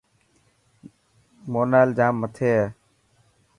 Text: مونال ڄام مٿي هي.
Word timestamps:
مونال 1.51 1.87
ڄام 1.97 2.13
مٿي 2.21 2.49
هي. 2.57 2.65